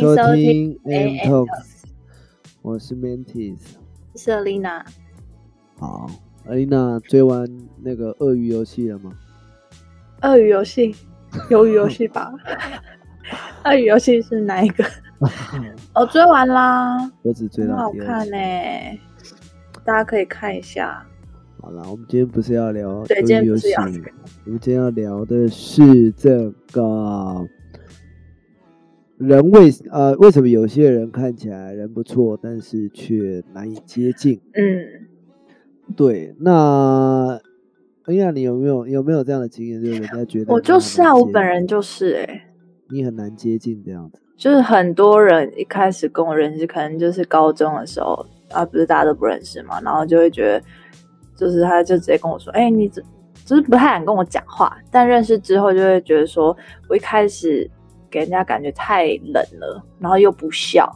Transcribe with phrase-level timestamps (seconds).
[0.00, 1.82] 收听 AM Talks，
[2.62, 3.58] 我是 Mantis，
[4.16, 4.82] 是 Alina。
[5.76, 6.10] 好
[6.48, 7.46] ，Alina 追完
[7.82, 9.12] 那个鳄鱼游戏了吗？
[10.22, 10.94] 鳄鱼游戏，
[11.50, 12.32] 鱿鱼游戏吧。
[13.66, 14.82] 鳄鱼游戏是哪一个？
[15.94, 18.36] 我 追完啦，我只追到好看呢，
[19.84, 21.06] 大家可以看一下。
[21.60, 27.46] 好了，我们今天不是要聊对，今天不是要，我们今天要聊的是这个。
[29.20, 34.40] 人为呃，为什么有些人看起来人不错，但是却难以接近？
[34.54, 36.34] 嗯，对。
[36.38, 37.38] 那
[38.06, 39.78] 哎呀，你有没有有没有这样的经验？
[39.78, 42.46] 就是人家觉得我就是啊，我本人就是哎，
[42.88, 44.18] 你很难接近这样子。
[44.38, 50.62] 就是很多人一开始跟我认识，可能就是高中的时候啊，不是大家都不认识嘛，然后就会觉得，
[51.36, 53.04] 就是他就直接跟我说：“哎，你只
[53.44, 56.56] 就是不太敢跟我讲话。”但认识之后，就会觉得说
[56.88, 57.70] 我一开始。
[58.10, 60.90] 给人家感觉太冷了，然后又不笑，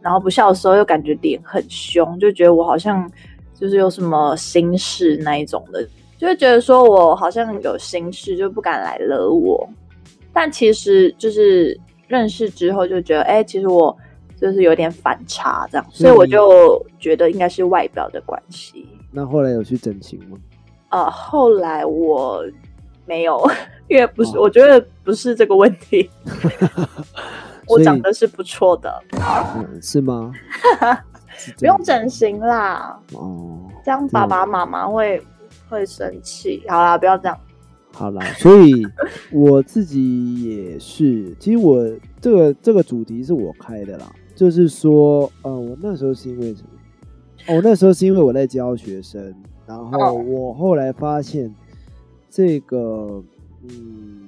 [0.00, 3.10] 然后不笑的时候又感觉脸很凶，就觉得我好像
[3.54, 9.68] 就是有什么心事那一种的，就会觉得说我好像有心事，就不敢来惹我。
[10.32, 13.94] 但其实就是认识之后就觉得，哎，其实我
[14.40, 18.86] 就是有点反差这样，所以我就觉得应该是外表的关系。
[19.10, 20.38] 那后来有去整形吗？
[20.88, 22.44] 呃，后来我
[23.06, 23.40] 没有。
[23.88, 26.08] 因为不是，我觉得不是这个问题。
[27.68, 29.02] 我长得是不错的，
[29.56, 30.32] 嗯是吗？
[31.58, 32.98] 不用整形啦。
[33.12, 35.22] 哦，这样爸爸妈妈会
[35.68, 36.62] 会生气。
[36.68, 37.38] 好啦，不要这样。
[37.92, 38.86] 好啦，所以
[39.30, 41.34] 我自己也是。
[41.38, 41.86] 其实我
[42.20, 46.68] 这个这个主题是我开的啦，就是说，呃，我那时候是因为什么？
[47.48, 49.34] 哦那时候是因为我在教学生，
[49.66, 51.52] 然后我后来发现
[52.32, 53.22] 这个。
[53.68, 54.26] 嗯，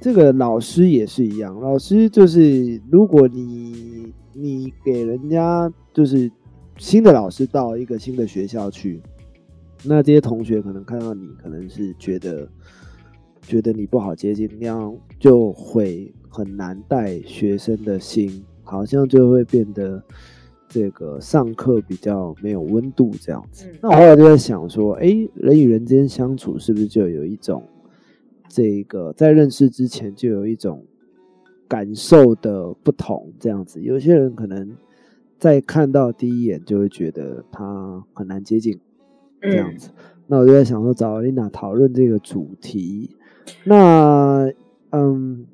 [0.00, 1.60] 这个老师也是一样。
[1.60, 6.32] 老师就是，如果你你给人家就是
[6.78, 9.02] 新的老师到一个新的学校去，
[9.84, 12.48] 那这些同学可能看到你，可能是觉得
[13.42, 20.02] 觉得你不好接近，那样就会很难带学生的心，好像就会变得
[20.70, 23.66] 这个上课比较没有温度这样子。
[23.82, 27.62] 那我后来就在想说，哎，人与人之间相处是不是就有一种？
[28.48, 30.82] 这个在认识之前就有一种
[31.68, 34.76] 感受的不同，这样子，有些人可能
[35.38, 38.76] 在看到第一眼就会觉得他很难接近，
[39.40, 39.90] 这样子。
[40.26, 43.10] 那我就在想说，找丽娜讨论这个主题。
[43.64, 44.50] 那
[44.90, 45.46] 嗯，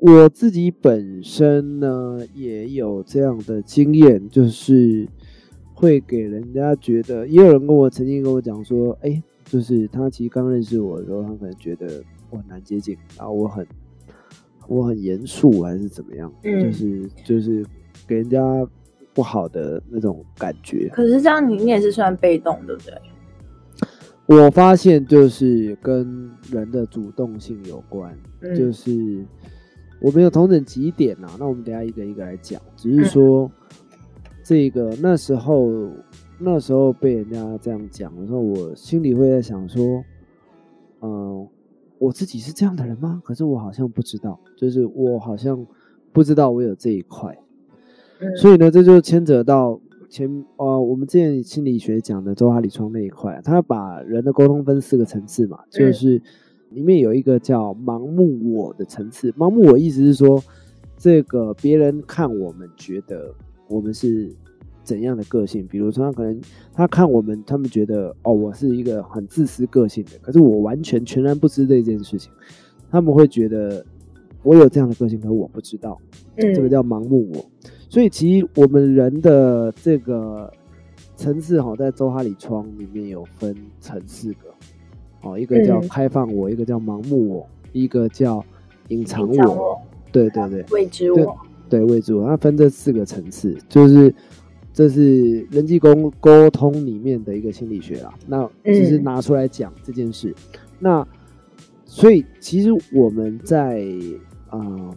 [0.00, 5.08] 我自己本身呢也有这样的经验，就是
[5.74, 9.22] 会给人家觉得，也有人跟我曾经跟我讲说，哎。
[9.50, 13.66] 就是他其实刚认识我的时候，他可能觉得我很难接近，然后我很
[14.66, 17.64] 我很严肃还是怎么样，就是就是
[18.06, 18.42] 给人家
[19.14, 20.90] 不好的那种感觉。
[20.92, 22.94] 可是这样你你也是算被动，对不对？
[24.26, 28.14] 我发现就是跟人的主动性有关，
[28.54, 29.24] 就是
[30.00, 33.50] 我们有同等几点啊，那我们等下一个一个来讲，只是说
[34.42, 35.90] 这个那时候。
[36.40, 40.04] 那时候被人家这样讲的时候，我心里会在想说，
[41.00, 41.48] 嗯，
[41.98, 43.20] 我自己是这样的人吗？
[43.24, 45.66] 可是我好像不知道，就是我好像
[46.12, 47.36] 不知道我有这一块。
[48.36, 56.22] 所以呢，这就牵扯到前呃，我们之前心理学讲的周哈里窗那一块，他把人的沟通分四个层次嘛，就是
[56.70, 59.30] 里面有一个叫盲目我的层次。
[59.32, 60.42] 盲目我意思是说，
[60.96, 63.34] 这个别人看我们觉得
[63.68, 64.34] 我们是。
[64.84, 65.66] 怎样的个性？
[65.66, 66.40] 比如说，他可能
[66.72, 72.32] 他看我们，他们觉得哦，我是一个很自私个性的，可是我完全全然不知这件事情。
[72.90, 73.84] 他们会觉得
[74.42, 76.00] 我有这样的个性，可是我不知道，
[76.38, 77.44] 这个叫盲目我。
[77.90, 80.50] 所以，其实我们人的这个
[81.16, 84.48] 层次，哈，在周哈里窗里面有分成四个，
[85.22, 88.44] 哦，一个叫开放我，一个叫盲目我，一个叫
[88.88, 89.80] 隐藏我，
[90.12, 91.38] 对对对，未知我，
[91.68, 94.14] 对未知我，它分这四个层次，就是。
[94.70, 100.32] 这是人际沟沟通里面的一个心理学啦，那只是拿出来讲这件事。
[100.78, 101.04] 那
[101.84, 103.82] 所以其实我们在
[104.48, 104.96] 啊，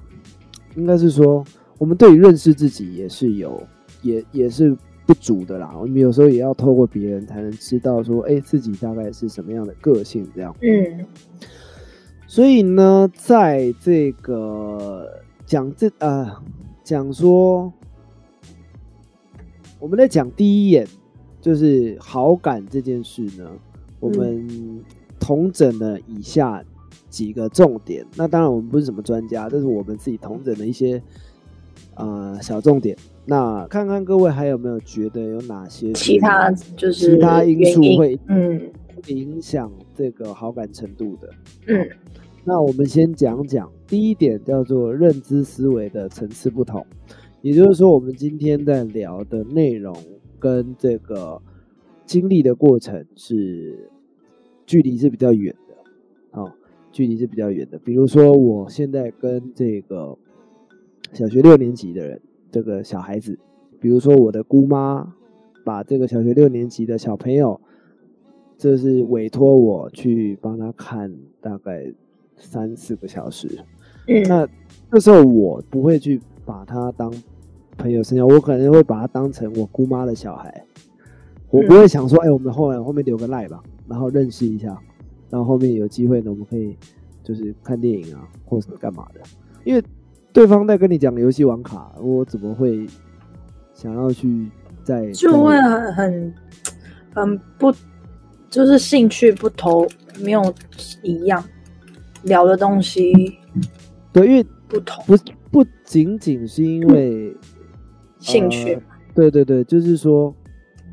[0.76, 1.44] 应该是说，
[1.80, 3.60] 我们对于认识自己也是有，
[4.04, 4.78] 也也是
[5.12, 5.76] 不足的啦。
[5.78, 10.56] 我们有时候也要透过别人才能知道说，哎，自己大概是什么样的个性这样。
[10.62, 11.06] 嗯。
[12.28, 16.32] 所以呢，在这个讲这呃
[16.84, 17.74] 讲说。
[19.80, 20.88] 我们在讲第一眼
[21.42, 23.50] 就是好感这件事呢，
[24.00, 24.48] 我们
[25.20, 26.64] 同整了以下
[27.10, 28.06] 几个重点。
[28.16, 31.02] 那当然我们不是什么专家，这是我们自己同整的一些
[31.96, 32.96] 呃小重点。
[33.26, 38.60] 那看看各位还有没有觉得有哪些其他就是其他因素会嗯
[39.08, 41.30] 影响这个好感程度的？
[41.68, 41.90] 嗯
[42.44, 46.84] 那我们先讲讲第一点，叫做认知思维的层次不同。
[47.44, 49.96] 也就是说，我们今天在聊的内容
[50.40, 51.40] 跟这个
[52.04, 53.90] 经历的过程是
[54.66, 56.52] 距离是比较远的，哦，
[56.92, 57.78] 距离是比较远的。
[57.78, 60.18] 比如说，我现在跟这个
[61.14, 62.20] 小学六年级的人，
[62.52, 63.40] 这个小孩子，
[63.80, 65.14] 比如说我的姑妈，
[65.64, 67.60] 把这个小学六年级的小朋友，
[68.58, 71.92] 这是委托我去帮他看大概
[72.38, 73.48] 三四个小时。
[74.08, 74.48] 嗯那
[74.92, 77.14] 这时候我不会去把他当
[77.78, 80.66] 朋友生交，我可能会把他当成我姑妈的小孩。
[81.50, 84.82] 我不会想说，哎、我们后来后面留个赖吧，然后认识一下，
[85.30, 86.76] 然后后面有机会呢，我们可以
[87.24, 89.22] 就是看电影啊，或者是干嘛的。
[89.64, 89.84] 因为
[90.34, 92.88] 对方在跟你讲游戏网卡，我怎么会
[93.74, 94.50] 想要去
[94.84, 96.34] 在就会很很
[97.14, 97.74] 很不，
[98.50, 99.88] 就是兴趣不投，
[100.24, 100.54] 没有
[101.04, 101.44] 一样，
[102.24, 103.14] 聊的东西
[104.14, 105.16] 对，因为不同，不
[105.52, 107.36] 不仅仅是因为
[108.20, 108.76] 兴趣。
[108.76, 108.82] 呃
[109.14, 110.34] 对对对，就是说，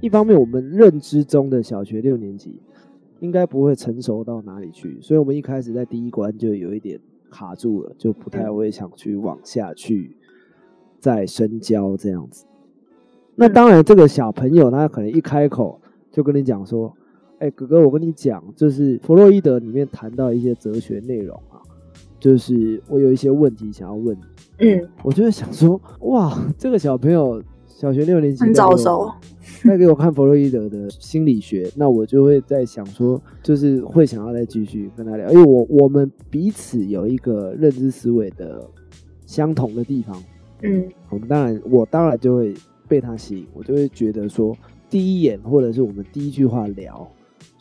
[0.00, 2.61] 一方面我们认知中的小学六年级
[3.20, 6.99] 应该不会成熟到哪里去，所以我们一开始在第一关就有一点
[7.30, 10.16] 卡住了，就不太会想去往下去
[10.98, 12.44] 再深交这样子。
[13.34, 15.80] 那当然，这个小朋友他可能一开口
[16.10, 16.92] 就跟你讲说
[17.38, 21.62] ：“哎、哥哥，我跟你讲，就是弗洛伊德里面谈到一些哲学内容啊，
[22.19, 24.22] 就是我有一些问题想要问你。”
[24.60, 27.40] 嗯，我就会想说，哇，这个小朋友
[27.80, 29.08] 小学六年级很早熟，
[29.64, 38.69] 再给我看弗洛伊德的心理学， 那我就会在想说，就是会想要再继续跟他聊，因为我我们彼此有一个认知思维的
[39.26, 40.20] 相同的地方，
[40.62, 42.52] 嗯我们当然我当然就会
[42.88, 44.56] 被他吸引，我就会觉得说，
[44.90, 47.08] 第一眼或者是我们第一句话聊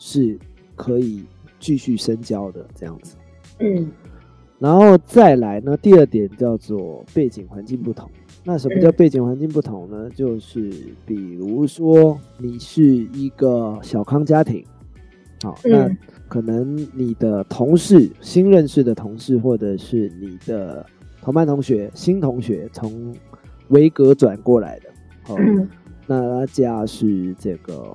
[0.00, 0.36] 是
[0.74, 1.22] 可以
[1.60, 3.14] 继续深交的这样子。
[3.60, 3.88] 嗯
[4.58, 8.10] 然后再来呢，第二点叫做背景环境不同。
[8.50, 10.08] 那什么叫背景环境不同呢？
[10.14, 10.72] 就是
[11.04, 14.64] 比如说你是一个小康家庭，
[15.42, 15.98] 好，那嗯
[16.28, 20.86] 可能你的同事新认识的同事，或者是你的
[21.20, 23.14] 同班同学、新同学从
[23.68, 24.88] 维格转过来的，
[25.28, 25.68] 哦，嗯
[26.06, 27.94] 那他家是这个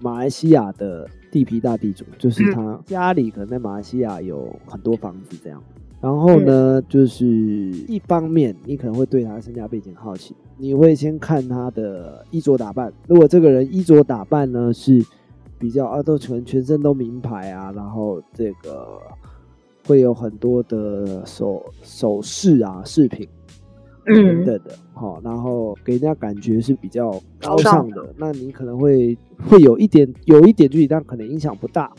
[0.00, 5.62] 马来西亚的地皮大地主，就是他家里可能在马来西亚有很多房子这样。
[6.04, 7.24] 然后呢，就是
[7.88, 12.92] 一方面你可能会对他身家背景好奇，你会先看他的衣着打扮。
[13.06, 15.02] 如果这个人衣着打扮呢是
[15.58, 19.00] 比较啊，都全全身都名牌啊，然后这个
[19.86, 23.26] 会有很多的首首饰啊饰品
[24.04, 29.16] 等嗯等的，好、然后给人家感觉是比较高高尚尚的，那你可能会
[29.48, 31.90] 会有一点有一点距离，但可能影响不大。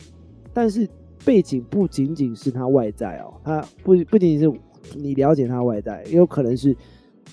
[0.52, 0.88] 但是
[1.26, 4.60] 背景不仅仅是他外在哦，他不不仅仅是
[4.96, 6.74] 你了解他外在，也有可能是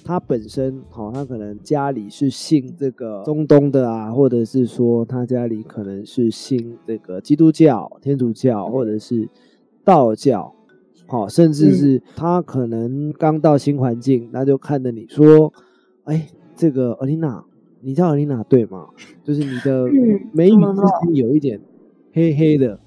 [0.03, 9.29] 他本身好、他可能家里是信这个中东的啊，或者是说他家里可能是信这个基督教、天主教，或者是
[9.83, 10.53] 道教。
[11.05, 15.53] 好、甚至是他可能刚到新环境，那就看着你说，
[16.05, 17.43] 哎，这个尔琳娜，
[17.81, 18.87] 你叫尔琳娜对吗？
[19.23, 21.61] 就是你的嗯眉宇之间有一点
[22.13, 22.79] 黑黑的，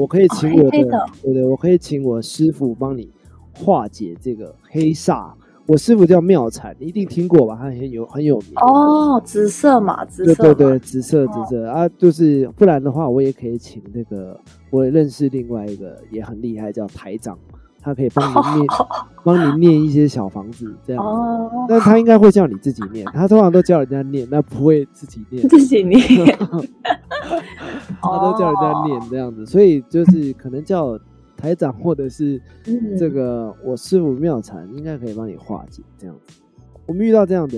[0.00, 3.10] 我可以请我的，哦黑黑的对对，我可以请我师傅帮你
[3.52, 5.32] 化解这个黑煞。
[5.66, 7.56] 我师傅叫妙禅，你一定听过吧？
[7.60, 8.54] 他很有很有名。
[8.56, 14.40] 哦，紫色嘛，紫色，对对对，紫色紫哦色、啊，就是不然的话，我也可以请那个
[14.70, 17.38] 我认识另外一个也很厉害，叫台长，
[17.82, 18.66] 他可以帮你念，
[19.24, 21.04] 帮你念一些小房子这样
[21.68, 26.00] 但他应该会叫你自己念，他通常都叫人家念，那不会自己念，自己念，
[28.02, 30.98] 他都叫人家念这样子，所以就是可能叫
[31.36, 32.96] 台长或者是嗯。
[32.98, 36.40] 这个我师傅妙禅应该可以帮你化解这样子。
[36.86, 37.56] 我们遇到这样的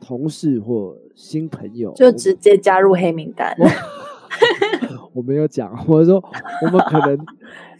[0.00, 3.54] 同事或新朋友，就直接加入黑名单。
[5.12, 6.22] 我没有讲，我说
[6.64, 7.18] 我们可能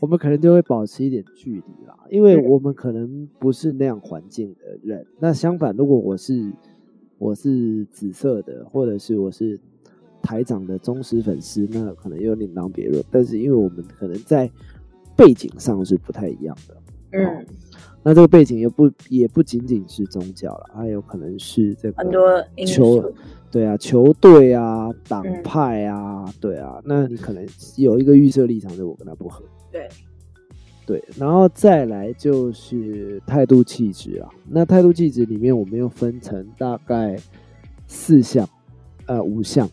[0.02, 5.06] 我们可能就会保持一点距离啦，因为嗯我们可能不是那样环境的人。
[5.21, 6.52] 那相反，如果我是
[7.18, 9.56] 我是紫色的，或者是我是
[10.21, 13.00] 台长的忠实粉丝，那可能又另当别论。
[13.12, 14.50] 但是因为我们可能在
[15.16, 16.76] 背景上是不太一样的，
[17.12, 17.47] 嗯，
[18.02, 22.21] 那这个背景也不也不仅仅是宗教了，还有可能是这个很多
[22.66, 23.14] 球，
[23.52, 29.44] 对啊，球队啊，党嗯派啊，对啊，那你可能有一个预设立场，就是我跟他不合。
[29.73, 29.88] 对，
[30.87, 34.29] 对，然后再来就是态度气质啊。
[34.47, 37.17] 那态度气质里面，我们又分成大概
[37.87, 38.49] 四项，
[39.07, 39.69] 呃，五项。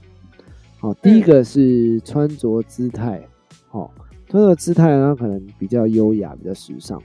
[0.79, 3.21] 好，第一个是穿着姿态，
[3.67, 3.93] 好，
[4.27, 7.01] 穿着姿态呢，可能比较优雅，比较时尚。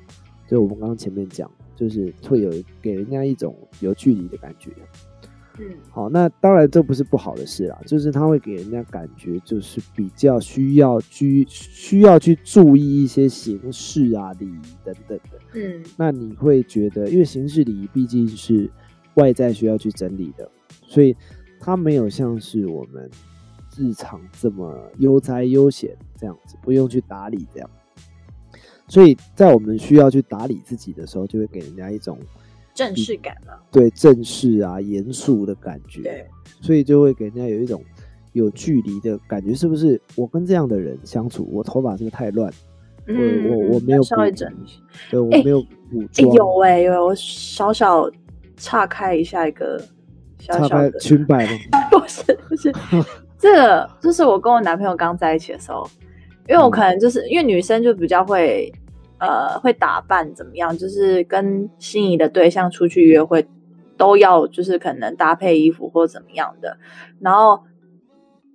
[0.46, 4.70] 就我们刚刚前面讲，就是会有给人家一种有距离的感觉。
[5.58, 15.38] 嗯，好，那当然这不是不好的事啦，就是他会给人家感觉就是比较需要居需要去注意一些形式啊、礼仪等等的。
[15.54, 18.68] 嗯，那你会觉得，因为形式礼仪毕竟是
[19.14, 20.50] 外在需要去整理的，
[20.82, 21.16] 所以
[21.61, 23.08] 它没有像是我们
[23.76, 27.70] 日常这么悠哉悠闲这样子，不用去打理这样。
[28.88, 32.18] 所以在我们需要去打理自己的时候，就会给人家一种
[32.74, 33.54] 正式感嘛。
[33.70, 36.02] 对正式啊、严肃的感觉。
[36.02, 36.26] 对，
[36.60, 37.82] 所以就会给人家有一种
[38.32, 40.00] 有距离的感觉，是不是？
[40.16, 42.52] 我跟这样的人相处，我头发是不是太乱？
[43.06, 44.80] 嗯，我我没有稍微补整一下。
[45.10, 48.10] 对我哎没有补哎、妆，有哎、有，我小小
[48.56, 49.78] 岔开一下一个
[50.38, 51.52] 小小的，裙摆吗？
[51.92, 52.72] 不是不是，
[53.38, 55.86] 这个就是我跟我男朋友刚在一起的时候，
[56.48, 58.72] 因为我可能就是因为女生就比较会
[59.18, 63.47] 呃会打扮怎么样，就是跟心仪的对象出去约会
[63.97, 66.78] 都要就是可能搭配衣服或怎么样的，
[67.21, 67.64] 然后。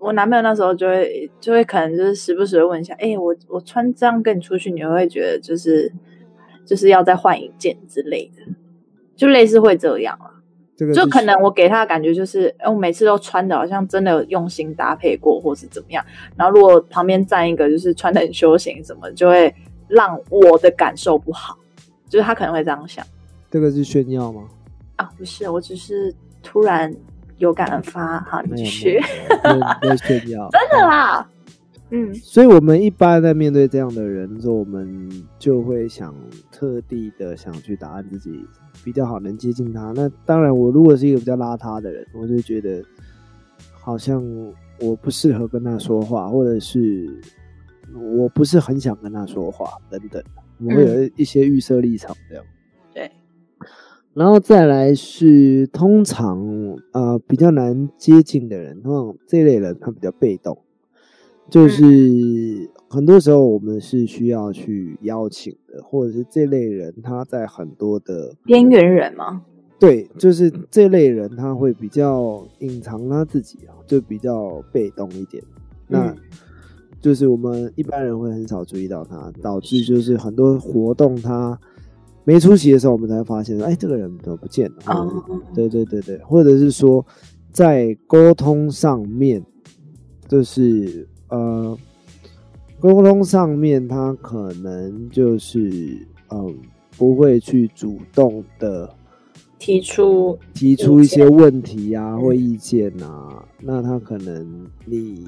[0.01, 5.91] 我男朋友那时候就会就会可能就是时不时的问一下，哎、我我穿这样跟你出去，你会觉得就是
[6.65, 8.43] 就是要再换一件之类的，
[9.17, 10.39] 就类似会这样啊。
[10.77, 16.01] 这个就可能我给他的感觉就是，哎，我每次都穿的好像真的有用心搭配过，或是怎么样。
[16.37, 19.53] 然后如果旁边站一个就是穿的很休闲什么，就会
[19.89, 21.57] 让我的感受不好。
[22.07, 23.05] 就是他可能会这样想
[23.51, 24.47] 这个是炫耀吗？
[24.95, 26.91] 啊，不是，我只是突然
[27.37, 28.19] 有感而发。
[28.21, 28.99] 好，你没有继续，
[29.43, 31.29] 没有没有在炫耀， 真的啦，
[31.91, 36.15] 嗯所以，我们一般在面对这样的人的时候，我们就会想
[36.51, 38.43] 特地的想去打扮自己
[38.83, 39.91] 比较好，能接近他。
[39.95, 42.83] 那当然，我如果是一个比较邋遢的人，我就觉得
[43.71, 44.23] 好像
[44.79, 47.07] 我不适合跟他说话，或者是
[47.95, 50.23] 我不是很想跟他说话等等，
[50.59, 52.43] 我会有一些预设立场这样。
[52.93, 53.11] 对，
[54.13, 56.39] 然后再来是通常
[56.93, 60.57] 呃比较难接近的人，通常这类人他比较被动，
[61.49, 69.43] 就是很多时候我们是需要去邀请的，或者是这类人他在很多的边缘人吗，
[69.79, 75.43] 对，就是这类人他会比较隐藏他自己啊，就比较被动一点。
[75.87, 76.17] 那嗯
[77.01, 80.17] 就是我们一般人会很少注意到他，导致就是。
[80.17, 81.57] 很多活动他
[82.25, 85.23] 没出席的时候，我们才发现说，哎，这个人怎么不见了？
[85.55, 87.05] 对对对对，或者是说
[87.51, 89.41] 在沟通上面，
[90.27, 91.77] 就是呃，
[92.79, 96.53] 沟通上面他可能就是嗯
[96.97, 98.93] 不会去主动的
[99.57, 105.25] 提出提出一些问题啊或意见啊，那他可能你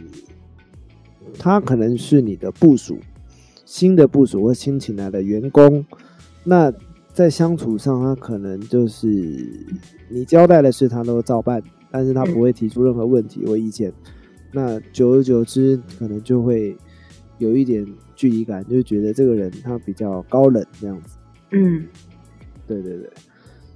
[1.38, 2.98] 他可能是你的部属，
[3.66, 5.86] 新的部署或新请来的员工，
[6.44, 6.72] 那
[7.14, 9.08] 在相处上，他可能就是
[10.10, 13.92] 你交代的事他都照办，但是他不会提出任何问题或意见，
[14.52, 16.76] 那久而久之，可能就会
[17.38, 17.86] 有一点
[18.16, 21.18] 距离感，就觉得这个人他比较高冷这样子。
[21.52, 21.86] 嗯。
[22.68, 23.10] 对对对，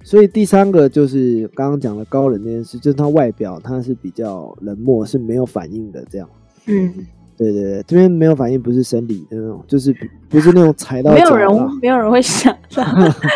[0.04, 6.30] 所以第三个就是刚刚讲的高冷这件事，就是他外表他是比较冷漠，是没有反应的这样。
[6.68, 6.94] 嗯，
[7.38, 11.50] 对对对，这边没有反应不是生理的那种，就是不不是那种踩到没有人
[11.82, 12.84] 没有人会想到，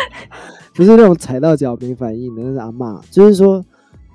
[0.74, 2.98] 不是那种踩到脚没反应的，那是阿嬷。
[3.10, 3.62] 就是说，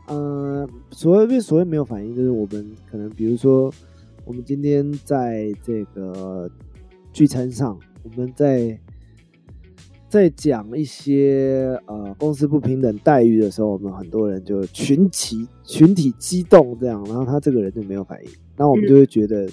[0.07, 3.71] 呃，所谓所谓没有反应，就是我们可能比如说，
[4.25, 6.49] 我们今天在这个
[7.13, 8.75] 聚餐上，我们在
[10.09, 19.47] 在讲一些呃公司不平等待遇的时候，我们很多人就群体群体激动这样，然后他这个人就没有反应，那我们就会觉得。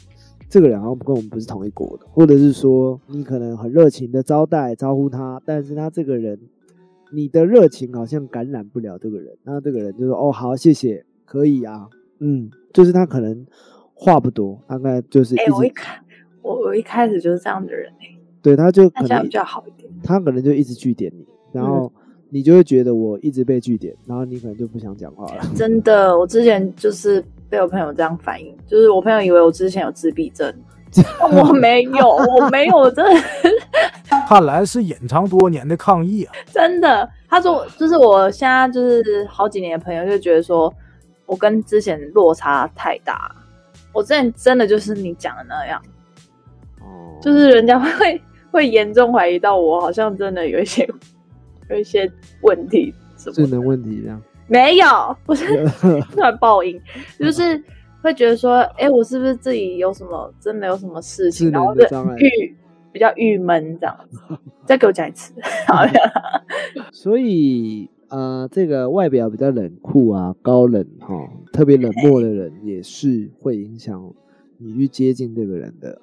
[0.53, 6.39] 这个人好像跟我们不是同一国的，或者是说你可能很热情的招待招呼他，但是他这个人
[7.11, 13.47] 你的热情好像感染不了这个人，那这个人就说：“哦，好，谢谢，可以啊，嗯，就是他可能
[13.95, 15.99] 话不多，大概就是一哎、直、我一开
[16.43, 19.91] 我我一开始就是这样的人哎、对，他就可能比较好一点。
[20.05, 25.43] 他可能就一直据点你，然后嗯你就会觉得我一直被据点，然后你可能就不想讲话了。
[25.57, 30.51] 真的，我之前就是被我朋友这样反应，就是我朋友以为我之前有自闭症，
[31.21, 33.23] 我没有，我没有，真的
[34.27, 36.33] 看来是隐藏多年的抗议啊！
[36.51, 37.07] 真的。
[37.29, 40.73] 他说，就是我现在就是好几年的朋友就觉得说
[41.27, 43.31] 我跟之前落差太大，
[43.93, 45.79] 我之前真的就是你讲的那样，
[46.81, 48.19] 哦，就是人家会
[48.51, 50.89] 会严重怀疑到我好像真的有一些
[51.69, 54.23] 有一些问题什么的智能问题这样。
[54.53, 54.87] 没有，
[55.25, 55.67] 不是
[56.11, 56.79] 突然爆音，
[57.19, 57.61] 就是
[58.03, 61.75] 会觉得说，哎、我是不是自己有什么真没有什么事情，然后
[62.19, 62.55] 郁
[62.93, 64.19] 比较郁闷这样子。
[64.67, 65.33] 再给我讲一次，
[65.67, 65.93] 好 呀，
[66.93, 71.17] 所以呃，这个外表比较冷酷啊、高冷哈、
[71.53, 74.13] 特别冷漠的人，也是会影响
[74.59, 76.01] 你去接近这个人的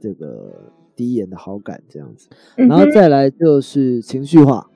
[0.00, 2.28] 这个第一眼的好感这样子。
[2.54, 4.70] 然后再来就是情绪化，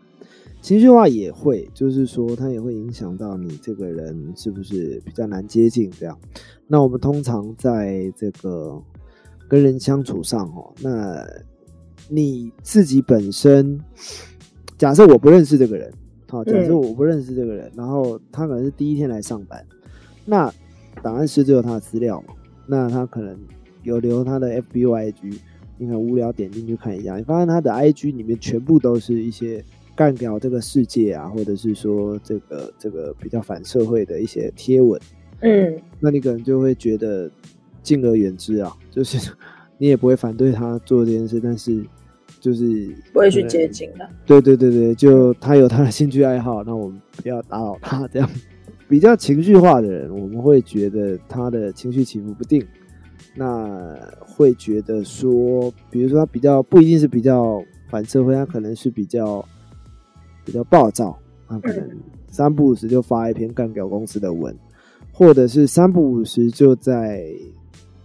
[0.66, 6.18] 情绪化也会，就是说它也会影响到你这个人是不是比较难接近这样。
[6.66, 8.76] 那我们通常在这个
[9.48, 11.24] 跟人相处上哦，那
[12.08, 13.80] 你自己本身，
[14.76, 15.88] 假设我不认识这个人，
[16.28, 19.64] 好，假设嗯我不认识这个人，然后他可能是第一天来上班，
[20.24, 20.52] 那
[21.00, 22.34] 档案室就有他的资料嘛，
[22.66, 23.38] 那他可能
[23.84, 25.38] 有留他的 FB 或 IG，
[25.78, 29.64] 你很无聊点进去看一下，你发现他的 IG 里面全部都是一些
[29.96, 35.00] 干掉这个世界啊，或者是说这个这个比较反社会的一些贴文，
[35.40, 37.28] 嗯，那你可能就会觉得
[37.82, 39.32] 敬而远之啊，就是
[39.78, 41.82] 你也不会反对他做这件事，但是
[42.40, 44.08] 就是不会去接近的。
[44.26, 48.06] 对对对对，就他有他的兴趣爱好，那我们不要打扰他。
[48.08, 48.30] 这样
[48.88, 52.64] 比较情绪化的人，我们会觉得他的情绪起伏不定，
[53.34, 59.44] 那会觉得说，比如说他比较不一定是比较反社会，他可能是比较
[60.46, 61.90] 比较暴躁，他可能
[62.28, 64.56] 三不五时就发一篇干掉公司的文，
[65.12, 67.26] 或者是三不五时就在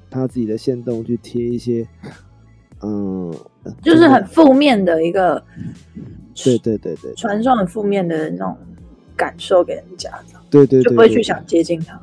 [0.09, 1.87] 他自己的线动去贴一些，
[2.81, 3.33] 嗯，
[3.81, 5.41] 就是很负面的一个，
[6.43, 7.13] 对对对对。
[7.15, 8.57] 传送很负面的那种
[9.15, 10.09] 感受给人家，
[10.49, 12.01] 对对对，就不会去想接近他。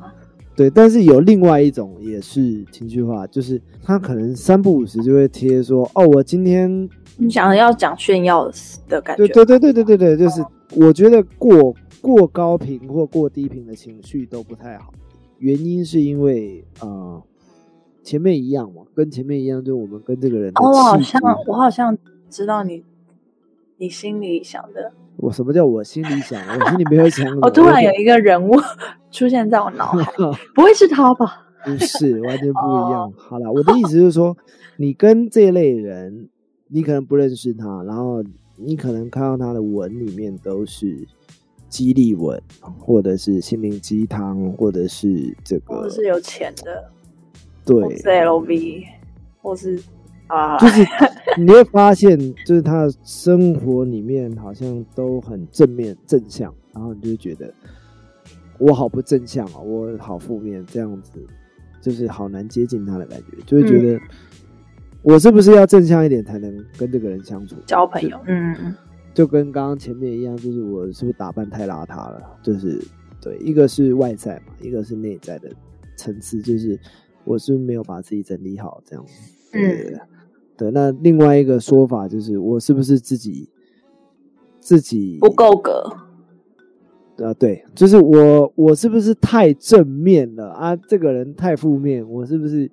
[0.55, 8.49] 对，但是有另外一种也是情绪化，就是他可能三不五时就会贴说，哦，我今天，你想要讲炫耀
[8.87, 10.43] 的感觉对，对对对对对对，就是
[10.75, 14.93] 我觉得过过高频或过低频的情绪都不太好，
[15.37, 17.21] 原因是因为呃
[18.03, 21.97] 前面一样嘛，跟前面一样，就我们跟这个人我好像我好像
[22.29, 22.83] 知道你
[23.77, 28.55] 你心里想的，我什么叫我心里想，我心里没有想， 我突然有一个人物
[29.11, 30.11] 出现在我脑海，
[30.55, 31.45] 不会是他吧？
[31.65, 32.89] 不是，完全不一哦。
[32.91, 33.13] 样。
[33.17, 34.37] 好了，我的意思就是说，
[34.77, 36.29] 你跟这类人，
[36.71, 38.23] 你可能不认识他，然后
[38.55, 41.05] 你可能看到他的文里面都是
[41.67, 42.39] 激励文，
[42.77, 46.89] 或者是心灵鸡汤，或者是这个或者是有钱的，
[47.65, 47.81] 对。
[47.81, 48.85] 或，是 LV，
[49.41, 49.81] 或是
[50.27, 50.85] 啊，就是
[51.41, 57.51] 你会发现，就是他的生活里面好像都很正面正向，然后你就会觉得
[58.59, 61.11] 我好不正向啊，我好负面，这样子
[61.81, 63.99] 就是好难接近他的感觉，就会觉得
[65.01, 67.55] 我是不是要正向一点才能跟这个人相处？
[67.65, 68.75] 交朋友，嗯嗯
[69.13, 72.21] 就跟刚刚前面一样，就是我是不是打扮太邋遢了？
[72.43, 72.81] 就是
[73.21, 75.49] 对，一个是外在嘛，一个是内在的
[75.97, 76.79] 层次，就是
[77.25, 79.05] 我是不是没有把自己整理好这样。
[79.51, 79.99] 对嗯，
[80.55, 83.49] 对，那另外一个说法就是，我是不是自己
[84.59, 85.91] 自己不够格，
[87.23, 87.33] 啊？
[87.33, 90.75] 对，就是我我是不是太正面了啊？
[90.75, 92.69] 这个人太负面，我是不是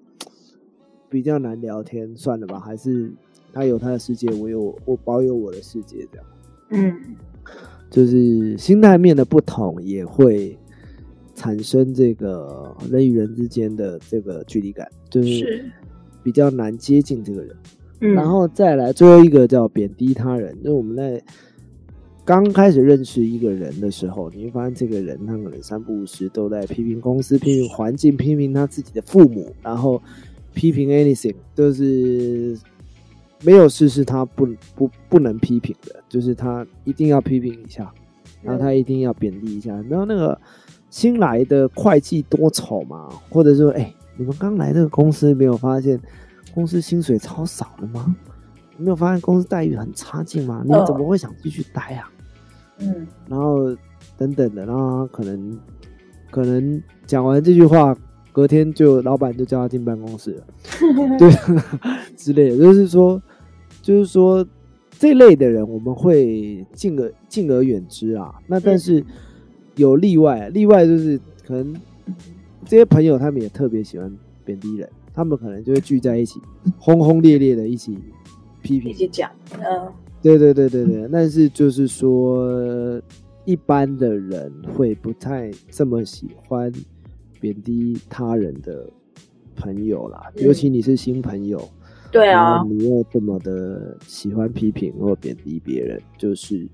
[1.08, 2.14] 比较难聊天？
[2.16, 3.10] 算了吧，还是
[3.52, 6.26] 他有他的世界，我有我保有我的世界，这样。
[6.70, 6.94] 嗯，
[7.90, 10.58] 就是心态面的不同，也会
[11.34, 15.70] 产生这个人与人之间的这个距离感，就是是，
[16.22, 17.56] 比较难接近这个人。
[18.00, 21.22] 嗯，然后再来最后一个叫贬低他人，就是我们在
[22.24, 30.02] 刚开始认识一个人的时候，你会发现这个人他可能三不五时都在批评公司、批评环境、批评他自己的父母，然后
[30.56, 32.58] 批评 anything，就是
[33.42, 37.92] 没有事是他不不不能批评的，就是他一定要批评一下，
[38.42, 39.74] 然后他一定要贬低一下。
[39.90, 40.40] 然后那个
[40.88, 46.00] 新来的会计多丑嘛，或者说，哎、你们刚来这个公司没有发现
[46.54, 48.16] 公司薪水超少的吗？
[48.78, 50.62] 没有发现公司待遇很差劲吗？
[50.64, 52.10] 你们怎么会想继续待啊？
[52.78, 53.76] 嗯，然后
[54.16, 55.58] 等等的，然后可能
[56.30, 57.94] 可能讲完这句话，
[58.36, 60.46] 隔天就老板就叫他进办公室了，
[61.18, 61.30] 对
[62.14, 63.22] 之类的，就是说，
[63.80, 64.46] 就是说
[64.98, 68.34] 这类的人我们会敬而敬而远之啊。
[68.46, 69.02] 那但是
[69.76, 71.74] 有例外，例外就是可能
[72.66, 76.38] 这些朋友他们也特别喜欢贬低人，他们可能就会聚在一起，
[76.76, 77.96] 轰轰烈烈的一起
[78.60, 78.90] 批评。
[78.90, 79.88] 一起讲，嗯，
[80.20, 83.00] 对对对对对，但是就是说，
[83.46, 86.70] 一般的人会不太这么喜欢
[87.46, 88.90] 贬低他人的
[89.54, 90.44] 朋友啦，嗯。
[90.44, 91.62] 尤其你是新朋友，
[92.10, 96.68] 对啊，你又这么的喜欢批评或贬低别人，就是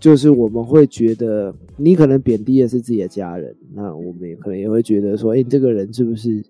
[0.00, 6.42] 就是我们会觉得你可能贬低的是自己的家人，那我们也可能也会觉得说，哎、你这个人是不是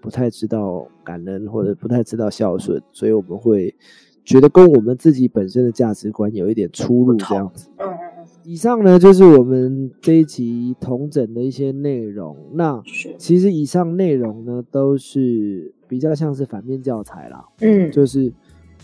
[0.00, 3.74] 不太知道感恩或者不太知道孝顺，所以我们会
[4.24, 7.68] 觉得跟我们自己本身的价值观有一点出入，这样子。
[7.78, 7.91] 嗯，
[8.44, 12.36] 以上呢就是我们这一集同整的一些内容。
[12.54, 12.82] 那，
[13.18, 18.32] 其实以上内容呢都是比较像是反面教材啦，嗯就是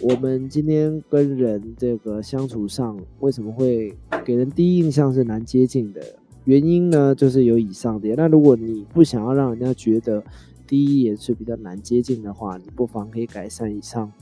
[0.00, 3.94] 我们今天跟人这个相处上，为什么会
[4.24, 6.00] 给人第一印象是难接近的
[6.44, 7.14] 原因呢？
[7.14, 8.14] 就是有以上的。
[8.16, 10.22] 那如果你不想要让人家觉得
[10.66, 14.12] 第一眼是比较难接近的话，你不妨可以改善以上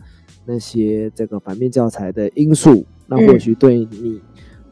[0.47, 4.21] 那些这个反面教材的因素，那或许对你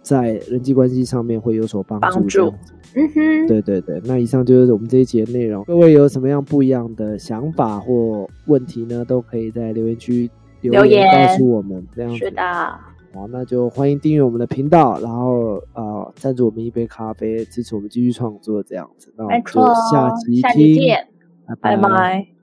[0.04, 2.52] 在人际关系上面会有所帮助。
[2.94, 5.64] 嗯哼，对对对，那以上就是我们这一节的内容。
[5.64, 9.04] 各位有什么样不一样的想法或问题呢？
[9.04, 11.84] 都可以在留言区留留言告诉我们。
[11.92, 12.40] 这样子是的，
[13.12, 19.12] 好，那就欢迎订阅我们的频道，然后呃赞助我们一杯咖啡，支持我们继续创作这样子。
[19.16, 21.08] 那我们就下期下集听，见，
[21.60, 22.34] 拜拜。